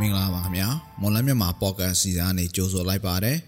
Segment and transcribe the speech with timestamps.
[0.00, 0.68] မင်္ဂလာပါခင်ဗျာ
[1.00, 3.38] မွန်လမြန်မာပေါ့ကတ်စီစဉ်ကနေကြိုဆိုလိုက်ပါတယ်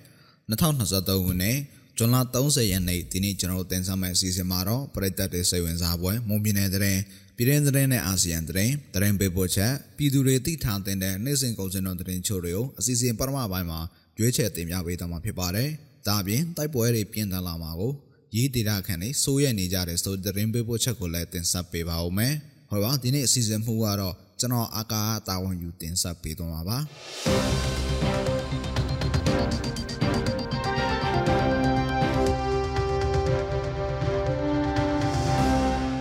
[0.50, 1.58] 2023ခုနှစ်
[1.98, 6.82] ဇွန်လ30ရက်နေ့ဒီနေ့ကျွန်တော်တင်ဆက်မယ့်အစီအစဉ်မှာတော့ပြည်သက်တွေစိတ်ဝင်စားပွဲမွန်ပြည်နယ်တဲ့
[7.36, 13.80] ပြည်ရင်းသတင်းနဲ့အာဆီယံသတင်းသတင်းပေးပို့ချက်ပြည်သူတွေသိထားတဲ့နေ့စဉ်ကုန်စည်တော်သတင်းချို့တွေကိုအစီအစဉ်ပထမပိုင်းမှာ
[14.18, 15.70] ရွေးချယ်တင်ပြပေးသွားမှာဖြစ်ပါတယ်
[16.06, 17.92] ဒါအပြင်တိုက်ပွဲတွေပြင်းထန်လာမှာကို
[18.36, 22.34] ရေးဒေတာခန့်နေစိုးရနေကြတဲ့ဆိုသတင်းပေးပို့ချက်ကိုလည်းတင်ဆက်ပေးပါဦးမယ်
[22.70, 26.78] ဟောပါဒီနေ့အစီအစဉ်မှုကတော့ ကျွန်တော်အာကာတာဝန်ယူတင်ဆက်ပေးသွားမှာပါ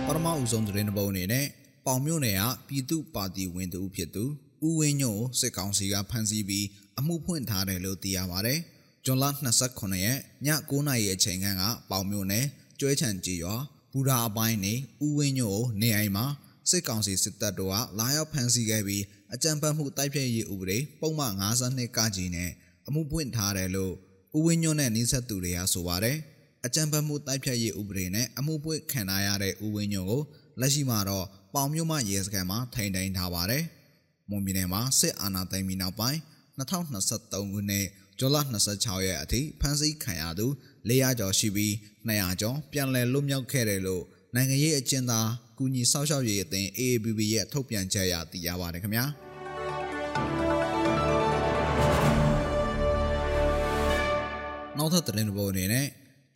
[0.06, 1.46] ပထမဦးဆုံးသတင်းပုံအနေနဲ့
[1.86, 4.24] ပေါင်မြို့နယ်ကပြည်သူ့ပါတီဝင်သူဖြစ်သူ
[4.66, 6.66] ဦးဝင်းညို့စစ်ကောင်စီကဖမ်းဆီးပြီး
[6.98, 8.58] အမှုဖွင့်ထားတယ်လို့သိရပါတယ်။
[9.04, 9.24] ဇွန်လ
[9.64, 11.46] 29ရက်ည9:00နာရီအချိန်က
[11.90, 12.44] ပေါင်မြို့နယ်
[12.80, 13.54] ကျွဲချံကြီးရွာ
[13.92, 16.26] ဘူရာအပိုင်းနေဦးဝင်းညို့နေအိမ်မှာ
[16.70, 22.50] စစ်ကောင်စီစစ်တပ်တို့ကလာရောက်ဖမ်းဆီးခဲ့ပြီးအကြမ်းဖက်မှုတိုက်ဖျက်ရေးဥပဒေပုံမှန်52ကကြီးနဲ့
[22.88, 23.94] အမှုပွင့်ထားတယ်လို့
[24.36, 26.16] ဦးဝင်းညွန့်နဲ့နှိဆက်သူတွေကဆိုပါတယ်။
[26.66, 30.22] အကြမ်းဖက်မှုတိုက်ဖျက်ရေးဥပဒေနဲ့အမှုပွင့်ခံထားရတဲ့ဦးဝင်းညွန့်ကို
[30.60, 33.64] လက်ရှိမှာတော့ပေါင်မြို့မှရဲစခန်းမှာထိန်းသိမ်းထားပါတယ်။
[34.30, 36.18] မွန်ပြည်နယ်မှာစစ်အာဏာသိမ်းပြီးနောက်ပိုင်း
[36.58, 37.86] 2023ခုနှစ်
[38.18, 38.36] ဇွန်လ
[38.72, 40.46] 26ရက်အထိဖမ်းဆီးခံရသူ
[40.88, 41.72] 400ကျော်ရှိပြီး
[42.08, 45.28] 200ကျော်ပြန်လည်လွတ်မြောက်ခဲ့တယ်လို့နိုင်ငံရေးအကျဉ်းသား
[45.58, 49.04] ကူညီစောင့်ရှောက်ရေးအသင်း AABB ရဲ့ထုတ်ပြန်ချက်အရသိရပါတယ်ခင်ဗျာ
[54.78, 55.86] နောက်ထပ်သတင်းပေါ်အနေနဲ့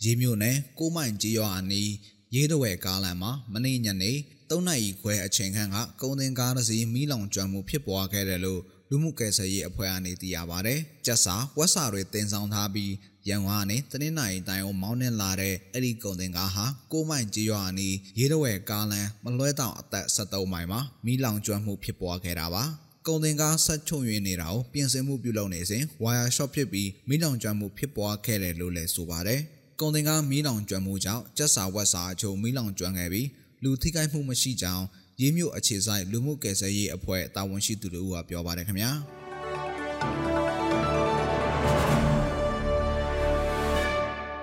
[0.04, 1.90] ရေးမြို့နယ်ကိုမိုင်ကြီးရွာအနီး
[2.34, 4.12] ရေးတဝဲကားလမ်းမှာမနေ့ညနေ
[4.48, 8.60] 3နာရီခွဲအချိန်ခန့်ကကုန်တင်ကားတစ်စီးမီးလောင်ကျွမ်းမှုဖြစ်ပွားခဲ့တယ်လို့
[8.94, 12.92] လူမှုကယ်ဆယ်ရေးအဖွဲ့အနေသိရပါတယ်။ကျက်စာဝက်စာတွေတင်ဆောင်ထားပြီး
[13.28, 22.64] ရန်ကုန်ကနေတနင်္လာရီတိုင်းအောင်မောင်းနှင်လာတဲ့အဲ့ဒီကုန်တင်ကားဟာကိုမိုင်ကြီးရွာအနီးရေတဝဲကားလမ်းမလွဲတောင်အသက်73မိုင်မှာမီးလောင်ကျွမ်းမှုဖြစ်ပွားခဲ့တာပါ။
[23.06, 29.40] ကုန်တင်ကားဆက်ချုံရင်းနေတာကိုပြင်ဆင်မှုပြုလုပ်နေစဉ်ဝါယာရှော့ဖြစ်ပြီးမီးလောင်ကျွမ်းမှုဖြစ်ပွားခဲ့တယ်လို့လည်းဆိုပါတယ်။
[29.80, 33.28] ကုန်တင်ကားမီးလောင်ကျွမ်းမှုကြောင့်ကျက်စာဝက်စာအချို့မီးလောင်ကျွမ်းခဲ့ပြီး
[33.62, 34.84] လူထိခိုက်မှုမရှိကြောင်း
[35.22, 38.90] ရေးမြို့အခြေဆိုင်လူမှုကယ်ဆယ်ရေးအဖွဲ့တာဝန်ရှိသူတို့ကပြောပါတယ်ခင်ဗျာ။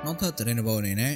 [0.04, 1.14] နောက်ထပ်သတင်းတစ်ပုဒ်အနေနဲ့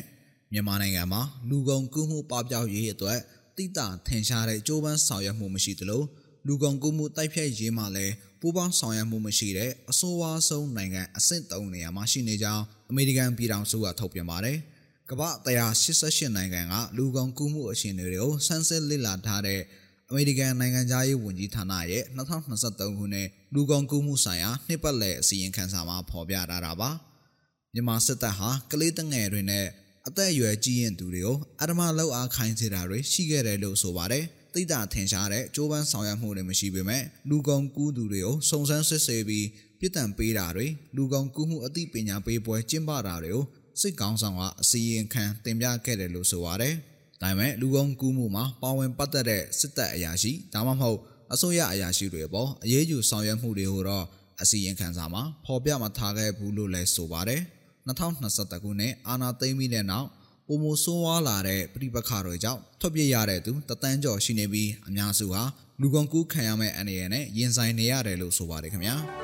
[0.53, 3.19] မြန်မာနိုင်ငံမှာလူကုန်ကူးမှုပပျောက်ရေးအတွက်
[3.57, 6.03] တိတာထင်ရှားတဲ့ကြိုးပမ်းဆောင်ရွက်မှုမရှိသလို
[6.47, 14.57] လူကုန်ကူးမှုတိုက်ဖျက်ရေးမှာလည်းပူးပေါင်းဆောင်ရွက်မှုမရှိတဲ့အဆိုးဝါးဆုံးနိုင်ငံအဆင့်3နေရာမှာရှိနေကြောင်းအမေရိကန်ပြည်ထောင်စုကထုတ်ပြန်ပါတယ်။
[15.12, 19.62] ကမ္ဘာ188နိုင်ငံကလူကုန်ကူးမှုအခြေအနေတွေကိုစမ်းစစ်လေ့လာထားတဲ့
[20.09, 26.90] အမေရိကန်နိုင်ငံသားရေးဝန်ကြီးဌာနရဲ့2023ခုနှစ်လူကုန်ကူးမှုဆိုင်ရာနှစ်ပတ်လည်အစည်းအဝေးခန်းစာမှာဖော်ပြထားတာပါ။
[27.74, 29.66] မြန်မာစစ်တပ်ဟာကလေးတငယ်တွေနဲ့
[30.08, 39.47] အသက်အရွယ်ကြီးရင်သူတွေကိုအဓမ္မလောက်အားခိုင်းစေတာတွေရှိခဲ့တယ်လို့ဆိုပါတယ်။သိတာထင်ရှားတဲ့ကြိုးပမ်းဆောင်ရွက်မှုတွေမရှိပေမဲ့လူကုန်ကူးသူတွေကိုစုံစမ်းစစ်ဆေးပြီး
[39.80, 43.46] ပြစ်ဒဏ်ပေးတာတွေလူကုန်ကူးမှုအသိပညာပေးပွဲကျင်းပတာတွေကို
[43.81, 46.73] စစ်ကောင်ဆောင်ကအစီရင်ခံတင်ပြခဲ့တယ်လို့ဆိုပါတယ်။
[47.22, 51.00] ဒါပေမဲ့လူကုန်ကူးမှုမှာပါဝင်ပတ်သက်တဲ့စစ်တပ်အရာရှိဒါမှမဟုတ်
[51.34, 54.06] အစိုးရအရာရှိတွေပေါ်အရေးယူဆောင်ရွက်မှုတွေကိုတော့
[54.41, 57.41] အစီရင်ခံစာမှာဖော်ပြမထားခဲ့ဘူးလို့လည်းဆိုပါတယ်။
[57.88, 60.07] 2021ခုနှစ်အာနာသိမ့်ပြီးတဲ့နောက်
[60.47, 65.44] ပုံမဆိုးဝါးလာတဲ့ပြိပခါတွေကြောင့်ထွက်ပြေးရတဲ့သူတသန်းကျော်ရှိနေပြီးအများစုဟာ
[65.81, 69.22] လူကုန်ကူးခံရမယ့်အနေရနဲ့ရင်ဆိုင်နေရတယ်လို့ဆိုပါတယ်ခင်ဗျာ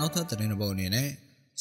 [0.00, 1.08] နောက်ထပ်သတင်းတစ်ပုဒ်အနေနဲ့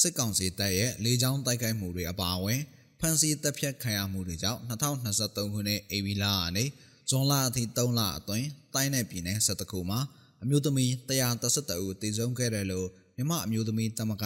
[0.01, 2.61] စစ်ကောင်စီတပ်ရဲ့လေကြောင်းတိုက်ခိုက်မှုတွေအပါအဝင်
[2.99, 6.65] ဖမ်းဆီးတပ်ဖြတ်ခံရမှုတွေကြောင့်2023ခုနှစ်ဧပြီလကနေ
[7.09, 9.99] ဇွန်လအထိ3လအတွင်းတိုင်းနယ်ပြည်နယ်17ခုမှာ
[10.43, 10.91] အမျိုးသမီး
[11.39, 14.25] 132ဦးသေဆုံးခဲ့တယ်လို့မြမအမျိုးသမီးတမက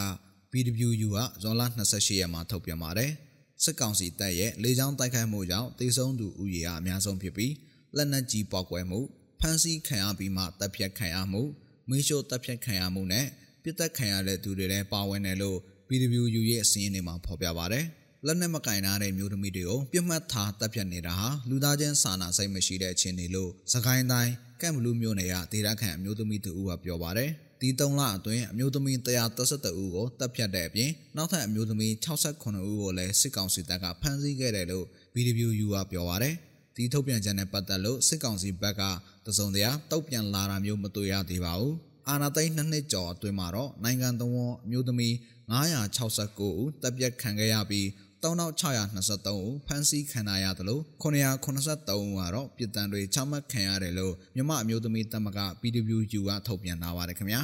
[0.52, 3.12] BWU ကဇွန်လ28ရက်မှာထုတ်ပြန်ပါတယ်။
[3.64, 7.54] စစ်ကောင်စီတပ်ရဲ့လေကြောင်းတိုက်ခိုက်မှုကြောင့်သေဆုံးသူဦးရေကအများဆုံးဖြစ်ပြီး
[7.96, 9.00] လက်နက်ကြီးပေါက်ကွဲမှု
[9.40, 11.42] ဖမ်းဆီးခံရပြီးမှတပ်ဖြတ်ခံရမှု
[11.90, 13.26] မီးရှို့တပ်ဖြတ်ခံရမှုနဲ့
[13.64, 15.58] ပြစ်တက်ခံရတဲ့သူတွေလည်းပါဝင်တယ်လို့
[15.88, 17.86] BWU ရဲ့အစည်းအဝေးမှာဖော်ပြပါတယ်။
[18.26, 24.32] လက်နက်မကင်နာတဲ့မျိုးသမီးတွေကိုပြစ်မှတ်ထားတပ်ဖြတ်နေတာဟာလူသားချင်းစာနာစိတ်မရှိတဲ့အခြေအနေလို့သခိုင်းတိုင်း
[24.62, 27.30] ကန့်ဘလူးမြို့နယ်ကဒေသခံအမျိုးသမီးတူဦးကပြောပါတယ်။
[27.62, 36.36] ဒီ၃လအတွင်းအမျိုးသမီး132ဦးကိုတပ်ဖြတ်တဲ့အပြင်နောက်ထပ်အမျိုးသမီး68ဦးကိုလည်းစစ်ကောင်စီတပ်ကဖမ်းဆီးခဲ့တယ်လို့ BWU ကပြောပါတယ်။
[36.76, 38.82] ဒီထုတ်ပြန်ချက်နဲ့ပတ်သက်လို့စစ်ကောင်စီဘက်က
[39.26, 41.76] တစုံတရာတုတ်ပြန်လာတာမျိုးမတွေ့ရသေးပါဘူး။
[42.10, 45.14] အာနာသိန်းနှစ်နှစ်ကျော်အတွင်းမှာတော့နိုင်ငံတော်အမျိုးသမီး
[45.54, 47.88] 969ဦးတပ်ပြတ်ခံခဲ့ရပြီး
[48.24, 57.42] 3623ဦးဖမ်းဆီးခံရသလို983ဦးကတော့ပြည်တံတွေချမှတ်ခံရတယ်လို့မြမအမျိုးသမီးတပ်မက PWU ကထုတ်ပြန်ထားပါတယ်ခင်ဗျာ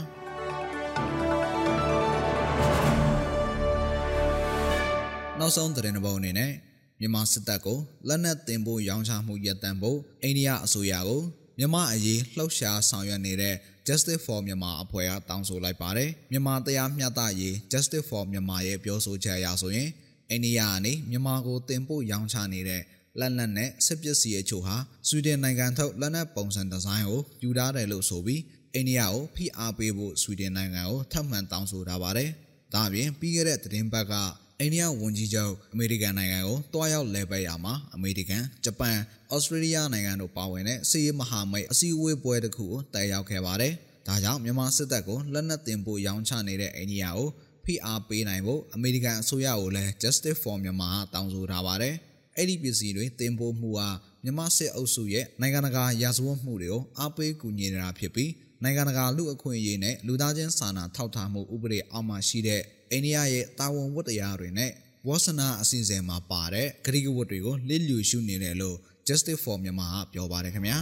[5.39, 6.51] နောက်ဆုံးသတင်းတစ်ပုဒ်အနေနဲ့
[6.99, 7.77] မြန်မာစစ်တပ်ကို
[8.07, 11.21] လက်နက်တင်ဖို့ရောင်းချမှုရပ်တန့်ဖို့အိန္ဒိယအစိုးရကို
[11.57, 13.55] မြန်မာအရေးလှုပ်ရှားဆောင်ရွက်နေတဲ့
[13.89, 19.89] Justice for Myanmar အဖွဲ့ကတောင်းဆိုလိုက်ပါတယ်မြန်မာတရားမျှတရေး Justice for Myanmar ရဲ့ပြောဆိုချက်အရဆိုရင်
[20.29, 22.81] အိန္ဒိယကနေမြန်မာကိုတင်ပို့ရောင်းချနေတဲ့
[23.19, 24.75] လက်နက်နဲ့စစ်ပစ္စည်းအချို့ဟာ
[25.07, 28.41] ဆွီဒင်နိုင်ငံထုတ်လက်နက်ပုံစံဒီဇိုင်းကိုယူထားတယ်လို့ဆိုပြီး
[28.73, 32.29] အိန္ဒိယကိုဖိအားပေးဖို့ဆွီဒင်နိုင်ငံကိုထပ်မံတောင်းဆိုထားပါတယ်။
[32.73, 34.13] ဒါ့အပြင်ပြီးခဲ့တဲ့သတင်းပတ်က
[34.61, 38.97] အိန္ဒိယဝန်ကြီးချုပ်အမေရိကန်နိုင်ငံကိုတွားရောက်လဲပတ်ရမှာအမေရိကန်၊ဂျပန်၊
[39.35, 43.73] ဩစတြေးလျနိုင်ငံတို့ပါဝင်တဲ့စစ်ရေးမဟာမိတ်အစည်းအဝေးပွဲတစ်ခုကိုတက်ရောက်ခဲ့ပါတယ်။
[44.07, 47.27] ဒါကြောင့်မြန်မာစစ်တပ်ကိုလက်နက်တင်ပို့ရောင်းချနေတဲ့အိန္ဒိယကို
[47.65, 51.95] ဖိအားပေးနိုင်ဖို့အမေရိကန်အစိုးရကိုလည်း Justice for Myanmar တောင်းဆိုထားပါတယ်။
[52.37, 53.89] အဲ့ဒီပစ္စည်းတွေတင်ပို့မှုဟာ
[54.23, 58.31] မြန်မာစစ်အုပ်စုရဲ့နိုင်ငံတကာရာဇဝတ်မှုတွေကိုအားပေးကူညီနေတာဖြစ်ပြီး
[58.63, 62.61] နိုင်ငံတကာလူအခွင့်အရေးနဲ့လူသားချင်းစာနာထောက်ထားမှုဥပဒေအောက်မှာရှိတဲ့
[62.91, 64.71] အိန္ဒိယရဲ့တာဝန်ဝတ္တရားတွေနဲ့
[65.07, 68.77] ဝါစနာအစီအစဉ်မှာပါတဲ့ဂရိကဝတ်တွေကိုလစ်လျူရှုနေတယ်လို့
[69.07, 70.77] Justice for Myanmar ကပြောပါတယ်ခင်ဗျာ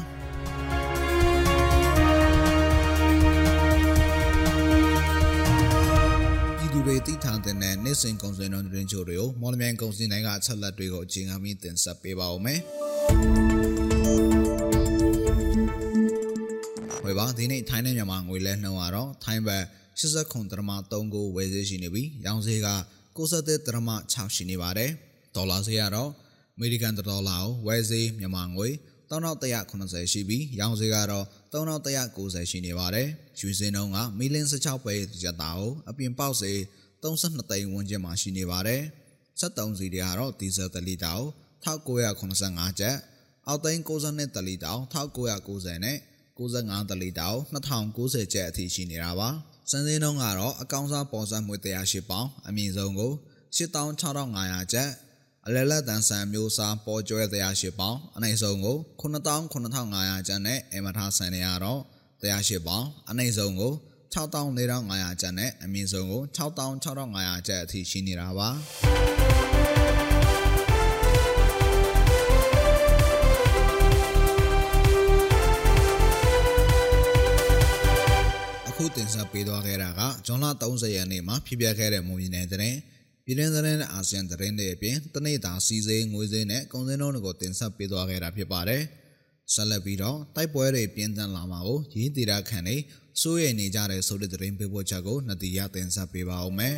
[6.74, 12.60] သူတွေတိထားတဲ့နေ့စဉ်ကုန်စည်နှုန်းသတင်းချို့တွေကိုမော်လမြိုင်ကုန်စည်တိုင်းကအချက်လက်တွေကိုအချိန်အမြင့်တင်ဆက်ပေးပါဦးမယ်။
[17.04, 19.64] ဝယ်ပါဒီနေ့ထိုင်းနဲ့မြန်မာငွေလဲနှုန်းကတော့ထိုင်းဘတ်
[20.00, 22.70] 89.3ကိုဝယ်ဈေးရှိနေပြီးရောင်းဈေးက
[23.18, 24.92] 93.6ရှိနေပါတယ်။
[25.36, 26.12] ဒေါ်လာဈေးကတော့
[26.56, 28.70] အမေရိကန်ဒေါ်လာကိုဝယ်ဈေးမြန်မာငွေ
[29.12, 33.08] 3180ရှိပြီးရောင်းဈေးကတော့3190ရှိနေပါတယ်။
[33.40, 36.58] ရွှေစင်းနှုန်းကမီလင်း16ပဲကျပ်တာကိုအပြင်ပေါက်ဈေး
[37.04, 38.82] 32သိန်းဝန်းကျင်မှာရှိနေပါတယ်။
[39.42, 41.28] 73စီတွေကတော့ဒီဇယ်1လီတာကို
[41.66, 42.98] 1985ကျပ်
[43.48, 45.98] အောက်သိန်း62တလီတာ1990နဲ့
[46.38, 49.30] 95တလီတာကို2090ကျပ်အထိရှိနေတာပါ။
[49.72, 53.12] စံစင်းနှုန်းကတော့အကောင့်စားပေါ်ဆက်မွေ108ပေါင်အမြင့်ဆုံးကို
[53.58, 54.90] 86,500ကျပ်
[55.46, 61.82] အလဲလက်တန်ဆန်မျိုးစားပေါ်ကျွဲ108ပေါင်အနိုင်ဆုံးကို99,500ကျပ်နဲ့အမထားဆန်နေရတော့
[62.22, 63.74] 108ပေါင်အနိုင်ဆုံးကို
[64.14, 69.57] 64,500ကျပ်နဲ့အမြင့်ဆုံးကို66,500ကျပ်အထိရှိနေတာပါ
[78.82, 82.76] ခုတင်ဆက်ပေးသွားခဲ့တာကဇွန်လ30ရက်နေ့မှာဖြစ်ပျက်ခဲ့တဲ့မူရင်းတဲ့တဲ့
[83.26, 88.82] ပြည်တွင်းသတင်းနဲ့အာဆီယံသတင်းတွေအပြင်တနေ့တာစီစေးငွေစေးနဲ့ကုန်စည်နှုန်းတွေကိုတင်ဆက်ပေးသွားခဲ့တာဖြစ်ပါတယ်။
[89.54, 92.76] ဆက်လက်ပြီးတော့တိုက်ပွဲတွေပြင်းထန်လာမှာကိုရင်းတည်တာခံနေ
[93.22, 96.76] စိုးရိမ်နေကြတဲ့ဆိုတဲ့သတင်းပေးပို့ချက်ကိုနှစ်တီရတင်ဆက်ပေးပါဦးမယ်။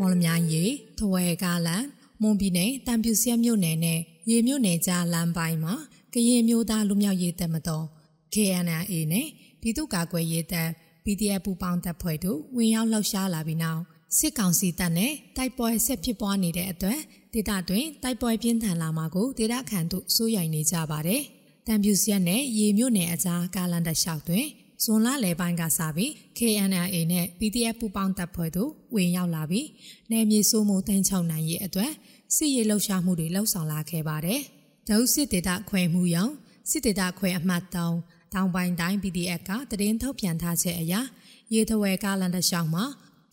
[0.00, 0.64] မော်လမြိုင်ရီ
[0.98, 1.84] ထဝဲကားလန်
[2.22, 5.74] မွန်ပြည်နယ်တံပြူစရက်မြို့နယ်နဲ့ရေမြို့နယ်ကြားလမ်းပိုင်းမှာ
[6.14, 7.84] ကရင်မျိုးသားလူမျိုးရေးတပ်မတော်
[8.34, 9.26] KNLA နဲ့
[9.60, 10.68] ပြည်သူ့ကာကွယ်ရေးတပ်
[11.04, 13.80] PDF ပူပေါင်းတပ်ဖွဲ့တို့ဝင်ရောက်လှောက်ရှားလာပြီးနောက်
[14.18, 16.98] စစ်ကောင်စီတပ်နဲ့တိုက်ပွဲဆက်ဖြစ်ပွားနေတဲ့အတွက်
[17.32, 21.22] ဒေသတွင်တိုက်ပွဲပြင်းထန်လာမှာကိုဒေသခံတို့စိုးရိမ်နေကြပါတယ်။
[21.66, 24.46] တံပြူစရက်နဲ့ရေမြို့နယ်အကြားကာလန်တလျှောက်တွင်
[24.84, 29.66] ဇွန်လလယ်ပိုင်းကစပြီး KNLA နဲ့ PDF ပူပေါင်းတပ်ဖွဲ့တို့ဝင်ရောက်လာပြီး
[30.10, 31.92] နယ်မြေစိုးမိုးတန်းချောင်းနိုင်ရေးအတွက်
[32.36, 34.42] စစ်ရေးလှုပ်ရှားမှုတွေလှုပ်ဆောင်လာခဲ့ပါတယ်။
[34.90, 36.32] ဒုစစ်ဒေသခွဲမှုရောင်
[36.70, 37.76] စစ်ဒေသခွဲအမှတ်3
[38.34, 40.94] တောင်ပိုင်းတိုင်း PDF ကတရင်ထုတ်ပြန်ထားချက်အရ
[41.54, 42.84] ရေထဝဲကားလန်တလျှောက်မှာ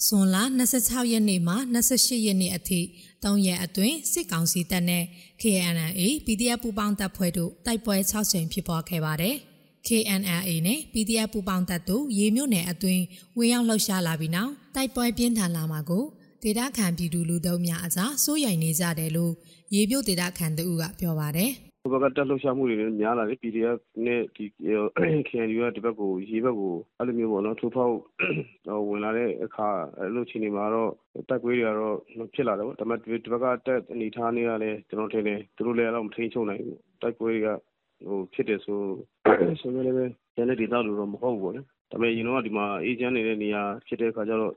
[0.05, 0.37] ဇွန်လ
[0.75, 1.55] 26ရက်နေ့မှ
[1.91, 2.79] 28ရက်နေ့အထိ
[3.23, 5.03] 3ရက်အတွင်းစစ်ကောင်စီတပ်နဲ့
[5.41, 9.35] KNLA PDF ပူးပေါင်းတပ်ဖွဲ့တို့တိုက်ပွဲ6ကြိမ်ဖြစ်ပွားခဲ့ပါတယ်။
[9.87, 13.03] KNLA နဲ့ PDF ပူးပေါင်းတပ်တို့ရေမြို့နယ်အတွင်း
[13.37, 16.03] ဝင်ရောက်လှုပ်ရှားလာပြီးနောက်တိုက်ပွဲပြင်းထန်လာမှာကို
[16.47, 19.33] ဒေသခံပြည်သူလူထုများအကြားစိုးရိမ်နေကြတယ်လို့
[19.75, 21.51] ရေပြုတ်ဒေသခံတူကပြောပါတယ်
[21.81, 24.45] ဟိုဘက်ကတက်လှုပ်ရှားမှုတွေလည်းများလာတယ် PDF နဲ့ဒီ
[25.29, 27.93] KNU ကဒီဘက်ကိုရေးဘက်ကိုအဲ့လိုမျိုးပေါ့နော်ထိုးဖောက်
[28.89, 29.67] ဝင်လာတဲ့အခါ
[29.99, 30.91] အဲ့လိုချိန်တွေမှာတော့
[31.29, 31.95] တိုက်ပွဲတွေကတော့
[32.33, 37.47] ဖြစ်လာတယ်ပေါ့ဒါပေမဲ့ဒီဘက်ကတက်အနေထားနေရလဲကျွန်တော်ထင်တယ်သူတို့လည်းအဲ့တော့မထိန်ချုံနိုင်ဘူးတိုက်ပွဲတွေက
[38.07, 38.79] ဟိုဖြစ်တယ်ဆို
[39.59, 44.53] ဆိုလည်းပဲကျန်တဲ့ဒေသလိုတော့မဟုတ်ဘူးပေါ့နော်ဒါပေမဲ့ရင်တော့ဒီမှာအေဂျင့်နေတဲ့နေရာဖြစ်တဲ့အခါကျတော့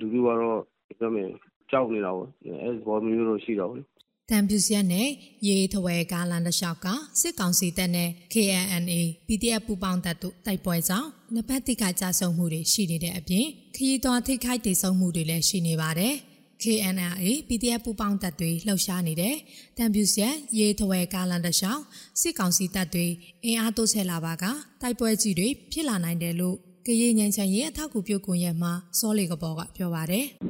[0.00, 0.60] လူလူကတော့
[1.00, 1.28] ပြောမယ်
[1.70, 2.28] ကြောက်နေတာပေါ့
[2.64, 3.84] အဲဘောမျိုးတော့ရှိတော့ဘူး
[4.30, 5.08] တံပြူစရက်နဲ့
[5.48, 6.86] ရေထဝဲကားလန်တလျှောက်က
[7.20, 16.14] စစ်ကောင်စီတပ်နဲ့ KNNA PDF ပူပေါင်းတပ်တို့တိုက်ပွဲကြောင့်နှစ်ဖက်တိကကြဆုံမှုတွေရှိနေတဲ့အပြင်ခရီးသွားထိခိုက်ဒေဆုံးမှုတွေလည်းရှိနေပါတယ်။
[16.62, 19.36] KNRA PDF ပူပေါင်းတပ်တွေလှုပ်ရှားနေတဲ့
[19.78, 21.82] တံပြူဆက်ရေထဝဲကားလန်တလျှောက်
[22.20, 23.06] စစ်ကောင်စီတပ်တွေ
[23.44, 24.44] အင်အားတိုးချဲ့လာပါက
[24.82, 30.49] တိုက်ပွဲကြီးတွေဖြစ်လာနိုင်တယ်လို့ကရင်ငញ្ချင်ရဲ့အထောက်အကူပြုကွန်ရက်မှာစောလီကဘောကပြောပါတယ်။တိုက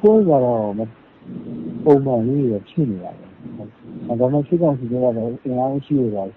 [0.00, 0.62] ပွဲကတော့
[1.84, 3.26] ပုံမှန်လေးတွေဖြစ်နေတာပဲ။
[4.08, 6.30] ဒါပေမဲ့စစ်ကောင်စီဘက်ကတော့အင်အားရှိတော့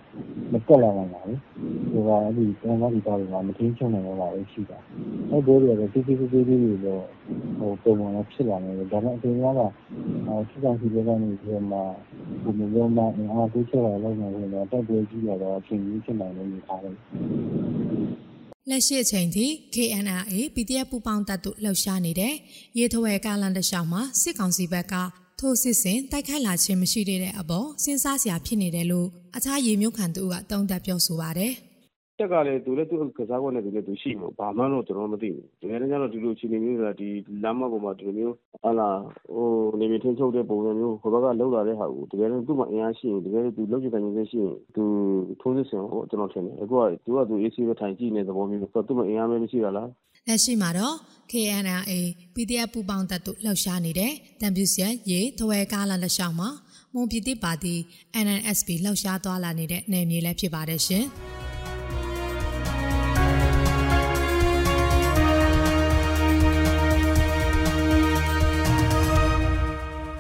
[0.52, 1.38] မတက်လာနိုင်ပါဘူး။
[1.94, 4.78] ကအဲ့ဒီတန်ခါးဒီပါတွေကမထင်းချုံနိုင်တော့ပါဘူးရှိတာ
[5.32, 7.04] အဲ့ဘိုးတွေကတော့တိတိကျကျလေးတွေတော့
[7.60, 9.72] ဟိုပုံမှန်တော့ဖြစ်လာနေတယ်ဒါပေမဲ့အချိန်ကတော့
[10.28, 11.80] အဲစစ်ကောင်စီဘက်ကနေပြီးတော့မှ
[12.44, 16.96] ဒီလိုမျိုးမှအင်အားကိုချက်လာလောက်နေတယ်တော့တက်ပွဲကြီးရတော့အချိန်ကြီးဖြစ်နိုင်လို့နေထားတယ်
[18.70, 19.46] လက်ရှိအချိန်ထိ
[19.76, 22.34] KNRA PDF ပူပေါင်းတပ်တို့လှုပ်ရှားနေတဲ့
[22.78, 24.94] ရေထဝဲကားလန်တလျှောက်မှာစစ်ကောင်စီဘက်က
[25.40, 29.08] ထိုးစစ်ဆင်တိုက်ခိုက်လာခြင်းမရှိသေးတဲ့အပေါ်စဉ်းစားစရာဖြစ်နေတယ်လို့
[29.38, 31.54] အခြားရေမျိုးခံသူကတုံ့တက်ပြောဆိုပါတယ်။
[32.20, 37.10] တက်ကလည်းသူလည်းသူကစားကွက်နဲ့သူလည်းသူရှိမှာဘာမှတော့ကျွန်တော်မသိဘူးတကယ်တမ်းကျတော့ဒီလိုအခြေအနေမျိုးဆိုတာဒီ
[37.44, 38.90] လမ်းမပေါ်မှာဒီလိုမျိုး ဟာလာ
[39.34, 39.50] ဟို
[39.80, 44.84] နေမထင်းချုပ်တဲ့ ပုံစံမျိုး ဟိုဘက်ကလောက်လာတဲ့ဟာကို တကယ်တော့သူ့မှာ အင်အားရှိရင်တကယ်သူလောက်ချင်တဲ့နေရှိရင် သူ
[45.42, 49.90] ထိုးစစ်ဆင်ဟိုကျွန်တော်ထင်တယ် အခုက သူကသူ AC ပဲ ထိုင်ကြည့်နေတဲ့ သဘောမျိုးဆိုတော့သူ့မှာ အင်အားမဲမရှိတာလား
[50.28, 50.96] လက်ရှိမှာတော့
[51.32, 51.92] KNRA
[52.36, 54.12] PDF ပူပေါင်းတပ်တို့ လှုပ်ရှားနေတဲ့
[54.42, 56.50] တံပြူစရရေထဝဲကားလန်လက်လျှောက်မှာ
[56.94, 57.76] မွန်ပြည်တိပါတီ
[58.26, 61.06] NNSP လှုပ်ရှားသွားလာနေတဲ့ နယ်မြေလည်း ဖြစ်ပါတယ်ရှင်။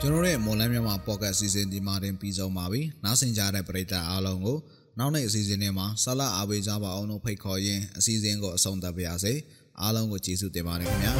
[0.09, 4.57] ကျွန်တော်တို့ရဲ့မွန်လန်းမြန်မာပေါ့ကတ်အစီအစဉ်ဒီမှာတင်ပြီးဆုံးပါပြီ။နားဆင်ကြတဲ့ပရိသတ်အားလုံးကို
[4.99, 9.33] နောက်နေ့အစီအစဉ်တွေမှာဆလာအားပေးကြပါအောင်လို့ဖိတ်ခေါ်ရင်းအစီအစဉ်ကိုအဆုံးသတ်ပါရစေ။
[9.81, 11.13] အားလုံးကိုကျေးဇူးတင်ပါတယ်ခင်ဗျာ